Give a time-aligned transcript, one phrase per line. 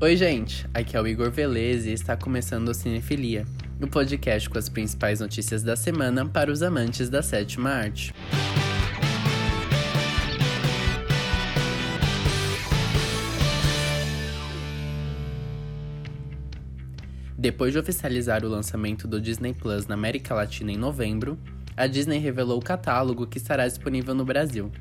[0.00, 0.66] Oi, gente!
[0.74, 3.44] Aqui é o Igor Velez e está começando o Cinefilia,
[3.80, 8.12] o podcast com as principais notícias da semana para os amantes da sétima arte.
[17.38, 21.38] Depois de oficializar o lançamento do Disney Plus na América Latina em novembro,
[21.76, 24.72] a Disney revelou o catálogo que estará disponível no Brasil.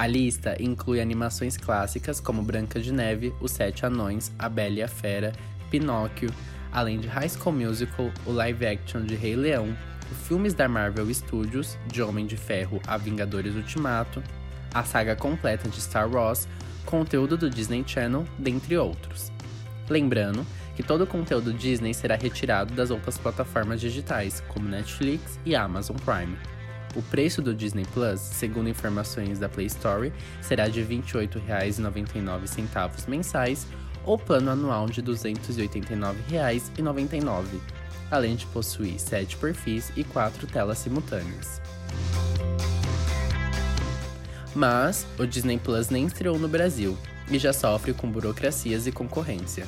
[0.00, 4.82] A lista inclui animações clássicas como Branca de Neve, Os Sete Anões, A Bela e
[4.82, 5.30] a Fera,
[5.70, 6.30] Pinóquio,
[6.72, 9.76] além de High School Musical, o live action de Rei Leão,
[10.26, 14.22] filmes da Marvel Studios, de Homem de Ferro a Vingadores Ultimato,
[14.72, 16.48] a saga completa de Star Wars,
[16.86, 19.30] conteúdo do Disney Channel, dentre outros.
[19.86, 25.54] Lembrando que todo o conteúdo Disney será retirado das outras plataformas digitais, como Netflix e
[25.54, 26.38] Amazon Prime.
[26.94, 33.66] O preço do Disney Plus, segundo informações da Play Store, será de R$ 28,99 mensais
[34.04, 37.44] ou plano anual de R$ 289,99,
[38.10, 41.60] além de possuir 7 perfis e 4 telas simultâneas.
[44.54, 46.98] Mas o Disney Plus nem estreou no Brasil
[47.30, 49.64] e já sofre com burocracias e concorrência.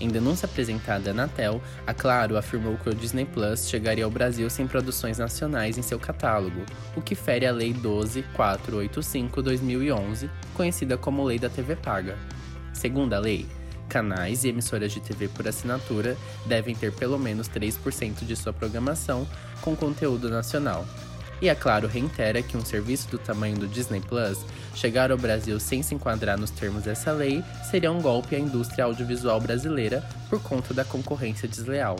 [0.00, 4.48] Em denúncia apresentada à Anatel, a Claro afirmou que o Disney Plus chegaria ao Brasil
[4.48, 11.40] sem produções nacionais em seu catálogo, o que fere a Lei 12485-2011, conhecida como Lei
[11.40, 12.16] da TV Paga.
[12.72, 13.44] Segundo a lei,
[13.88, 19.26] canais e emissoras de TV por assinatura devem ter pelo menos 3% de sua programação
[19.62, 20.86] com conteúdo nacional,
[21.40, 24.38] e a é Claro reitera que um serviço do tamanho do Disney Plus
[24.74, 28.84] chegar ao Brasil sem se enquadrar nos termos dessa lei seria um golpe à indústria
[28.84, 31.96] audiovisual brasileira por conta da concorrência desleal.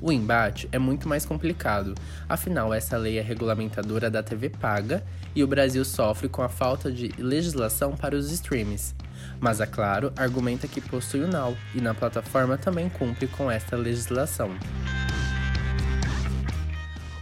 [0.00, 1.94] O embate é muito mais complicado,
[2.28, 5.02] afinal, essa lei é regulamentadora da TV paga
[5.34, 8.94] e o Brasil sofre com a falta de legislação para os streams.
[9.40, 13.74] Mas a Claro argumenta que possui o Now e na plataforma também cumpre com esta
[13.74, 14.50] legislação.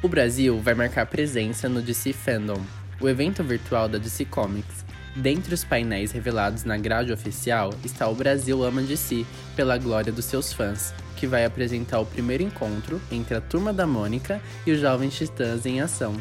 [0.04, 2.60] O Brasil vai marcar presença no DC Fandom,
[3.00, 4.84] o evento virtual da DC Comics.
[5.16, 9.24] Dentre os painéis revelados na grade oficial está o Brasil Ama DC
[9.56, 13.86] pela glória dos seus fãs, que vai apresentar o primeiro encontro entre a Turma da
[13.86, 16.14] Mônica e os Jovens Titãs em ação,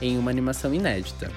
[0.00, 1.30] em uma animação inédita.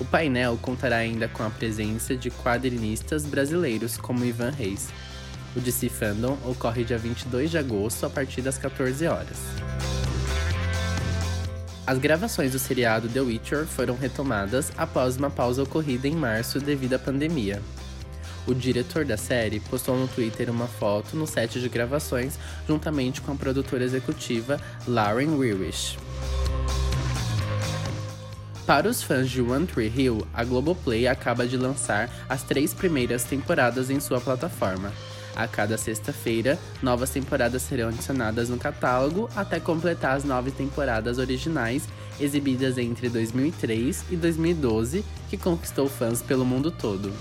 [0.00, 4.88] O painel contará ainda com a presença de quadrinistas brasileiros como Ivan Reis.
[5.54, 9.97] O DC Fandom ocorre dia 22 de agosto a partir das 14 horas.
[11.88, 16.92] As gravações do seriado The Witcher foram retomadas após uma pausa ocorrida em março devido
[16.92, 17.62] à pandemia.
[18.46, 22.38] O diretor da série postou no Twitter uma foto no set de gravações
[22.68, 25.96] juntamente com a produtora executiva Lauren Weirish.
[28.66, 33.24] Para os fãs de One Tree Hill, a Globoplay acaba de lançar as três primeiras
[33.24, 34.92] temporadas em sua plataforma.
[35.36, 41.88] A cada sexta-feira, novas temporadas serão adicionadas no catálogo até completar as nove temporadas originais,
[42.18, 47.12] exibidas entre 2003 e 2012, que conquistou fãs pelo mundo todo.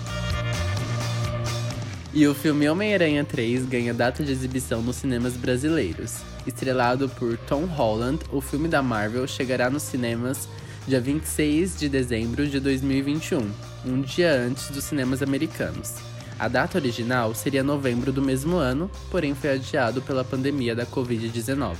[2.14, 6.16] E o filme Homem-Aranha 3 ganha data de exibição nos cinemas brasileiros.
[6.48, 10.50] Estrelado por Tom Holland, o filme da Marvel chegará nos cinemas
[10.88, 13.52] dia 26 de dezembro de 2021,
[13.86, 15.96] um dia antes dos cinemas americanos.
[16.40, 21.76] A data original seria novembro do mesmo ano, porém foi adiado pela pandemia da Covid-19.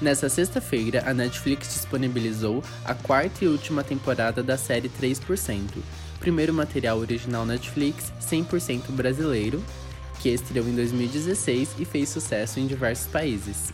[0.00, 5.60] Nessa sexta-feira, a Netflix disponibilizou a quarta e última temporada da série 3%,
[6.20, 9.62] primeiro material original Netflix 100% brasileiro,
[10.20, 13.72] que estreou em 2016 e fez sucesso em diversos países.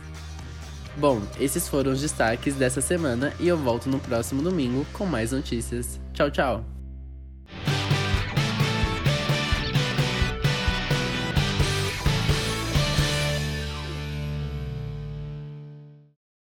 [0.97, 5.31] Bom, esses foram os destaques dessa semana e eu volto no próximo domingo com mais
[5.31, 5.99] notícias.
[6.13, 6.74] Tchau, tchau!